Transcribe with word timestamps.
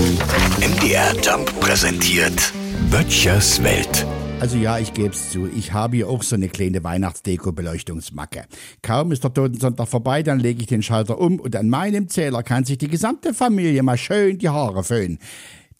MDR 0.00 1.14
Jump 1.22 1.60
präsentiert 1.60 2.54
Böttchers 2.90 3.62
Welt. 3.62 4.06
Also 4.40 4.56
ja, 4.56 4.78
ich 4.78 4.94
geb's 4.94 5.30
zu. 5.30 5.46
Ich 5.46 5.74
habe 5.74 5.96
hier 5.96 6.08
auch 6.08 6.22
so 6.22 6.36
eine 6.36 6.48
kleine 6.48 6.82
Weihnachtsdeko-Beleuchtungsmacke. 6.82 8.46
Kaum 8.80 9.12
ist 9.12 9.24
der 9.24 9.34
Totensonntag 9.34 9.88
vorbei, 9.88 10.22
dann 10.22 10.40
lege 10.40 10.62
ich 10.62 10.68
den 10.68 10.82
Schalter 10.82 11.20
um 11.20 11.38
und 11.38 11.54
an 11.54 11.68
meinem 11.68 12.08
Zähler 12.08 12.42
kann 12.42 12.64
sich 12.64 12.78
die 12.78 12.88
gesamte 12.88 13.34
Familie 13.34 13.82
mal 13.82 13.98
schön 13.98 14.38
die 14.38 14.48
Haare 14.48 14.84
föhnen. 14.84 15.18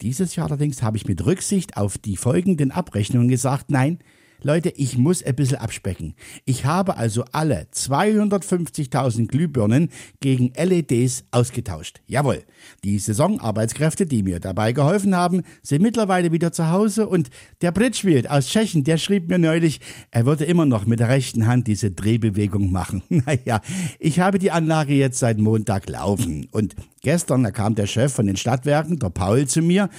Dieses 0.03 0.35
Jahr 0.35 0.49
allerdings 0.49 0.83
habe 0.83 0.97
ich 0.97 1.07
mit 1.07 1.25
Rücksicht 1.25 1.75
auf 1.75 1.97
die 1.97 2.15
folgenden 2.15 2.69
Abrechnungen 2.69 3.27
gesagt, 3.27 3.71
nein, 3.71 3.97
Leute, 4.43 4.73
ich 4.75 4.97
muss 4.97 5.23
ein 5.23 5.35
bisschen 5.35 5.57
abspecken. 5.57 6.15
Ich 6.45 6.65
habe 6.65 6.97
also 6.97 7.23
alle 7.31 7.67
250.000 7.73 9.27
Glühbirnen 9.27 9.89
gegen 10.19 10.51
LEDs 10.57 11.25
ausgetauscht. 11.31 12.01
Jawohl. 12.07 12.43
Die 12.83 12.97
Saisonarbeitskräfte, 12.97 14.05
die 14.05 14.23
mir 14.23 14.39
dabei 14.39 14.73
geholfen 14.73 15.15
haben, 15.15 15.43
sind 15.61 15.81
mittlerweile 15.81 16.31
wieder 16.31 16.51
zu 16.51 16.69
Hause 16.69 17.07
und 17.07 17.29
der 17.61 17.71
Britschwild 17.71 18.29
aus 18.29 18.47
Tschechien, 18.47 18.83
der 18.83 18.97
schrieb 18.97 19.29
mir 19.29 19.37
neulich, 19.37 19.79
er 20.09 20.25
würde 20.25 20.45
immer 20.45 20.65
noch 20.65 20.85
mit 20.85 20.99
der 20.99 21.09
rechten 21.09 21.45
Hand 21.45 21.67
diese 21.67 21.91
Drehbewegung 21.91 22.71
machen. 22.71 23.03
Naja, 23.23 23.61
ich 23.99 24.19
habe 24.19 24.39
die 24.39 24.49
Anlage 24.49 24.93
jetzt 24.93 25.19
seit 25.19 25.37
Montag 25.37 25.87
laufen 25.87 26.47
und 26.49 26.75
gestern 27.01 27.43
da 27.43 27.51
kam 27.51 27.75
der 27.75 27.85
Chef 27.85 28.11
von 28.11 28.25
den 28.25 28.35
Stadtwerken, 28.35 28.97
der 28.97 29.09
Paul, 29.09 29.45
zu 29.45 29.61
mir 29.61 29.89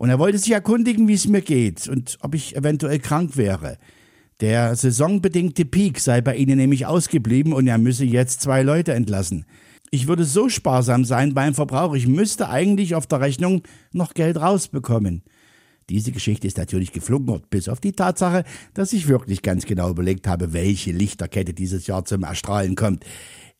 und 0.00 0.08
er 0.08 0.18
wollte 0.18 0.38
sich 0.38 0.52
erkundigen, 0.52 1.08
wie 1.08 1.12
es 1.12 1.28
mir 1.28 1.42
geht 1.42 1.86
und 1.86 2.16
ob 2.22 2.34
ich 2.34 2.56
eventuell 2.56 3.00
krank 3.00 3.36
wäre. 3.36 3.76
Der 4.40 4.74
saisonbedingte 4.74 5.66
Peak 5.66 6.00
sei 6.00 6.22
bei 6.22 6.34
Ihnen 6.34 6.56
nämlich 6.56 6.86
ausgeblieben 6.86 7.52
und 7.52 7.66
er 7.66 7.76
müsse 7.76 8.06
jetzt 8.06 8.40
zwei 8.40 8.62
Leute 8.62 8.94
entlassen. 8.94 9.44
Ich 9.90 10.06
würde 10.06 10.24
so 10.24 10.48
sparsam 10.48 11.04
sein 11.04 11.34
beim 11.34 11.52
Verbrauch, 11.52 11.94
ich 11.94 12.06
müsste 12.06 12.48
eigentlich 12.48 12.94
auf 12.94 13.06
der 13.06 13.20
Rechnung 13.20 13.62
noch 13.92 14.14
Geld 14.14 14.38
rausbekommen. 14.38 15.22
Diese 15.90 16.12
Geschichte 16.12 16.46
ist 16.46 16.56
natürlich 16.56 16.92
geflunkert, 16.92 17.50
bis 17.50 17.68
auf 17.68 17.80
die 17.80 17.92
Tatsache, 17.92 18.44
dass 18.72 18.92
ich 18.92 19.08
wirklich 19.08 19.42
ganz 19.42 19.66
genau 19.66 19.90
überlegt 19.90 20.26
habe, 20.26 20.52
welche 20.52 20.92
Lichterkette 20.92 21.52
dieses 21.52 21.86
Jahr 21.88 22.04
zum 22.04 22.22
Erstrahlen 22.22 22.76
kommt. 22.76 23.04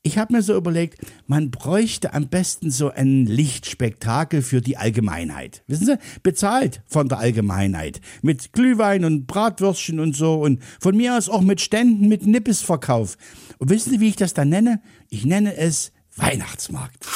Ich 0.02 0.16
habe 0.16 0.32
mir 0.32 0.42
so 0.42 0.56
überlegt, 0.56 0.98
man 1.26 1.50
bräuchte 1.50 2.14
am 2.14 2.28
besten 2.28 2.70
so 2.70 2.90
ein 2.90 3.26
Lichtspektakel 3.26 4.40
für 4.40 4.62
die 4.62 4.78
Allgemeinheit. 4.78 5.62
Wissen 5.66 5.84
Sie, 5.84 5.98
bezahlt 6.22 6.80
von 6.86 7.10
der 7.10 7.18
Allgemeinheit. 7.18 8.00
Mit 8.22 8.54
Glühwein 8.54 9.04
und 9.04 9.26
Bratwürstchen 9.26 10.00
und 10.00 10.16
so 10.16 10.40
und 10.40 10.62
von 10.80 10.96
mir 10.96 11.18
aus 11.18 11.28
auch 11.28 11.42
mit 11.42 11.60
Ständen 11.60 12.08
mit 12.08 12.26
Nippesverkauf. 12.26 13.18
Und 13.58 13.68
wissen 13.68 13.90
Sie, 13.90 14.00
wie 14.00 14.08
ich 14.08 14.16
das 14.16 14.32
dann 14.32 14.48
nenne? 14.48 14.80
Ich 15.10 15.26
nenne 15.26 15.54
es 15.56 15.92
Weihnachtsmarkt. 16.16 17.06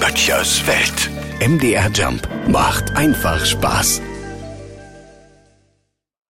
Böttchers 0.00 0.66
Welt. 0.66 1.10
MDR 1.40 1.92
Jump 1.92 2.28
macht 2.48 2.90
einfach 2.96 3.46
Spaß. 3.46 4.02